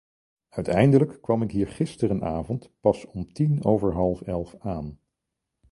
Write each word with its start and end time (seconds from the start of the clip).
Uiteindelijk 0.49 1.21
kwam 1.21 1.41
ik 1.41 1.51
hier 1.51 1.67
gisterenavond 1.67 2.71
pas 2.79 3.05
om 3.05 3.33
tien 3.33 3.65
over 3.65 3.93
half 3.93 4.21
elf 4.21 4.55
aan. 4.59 4.99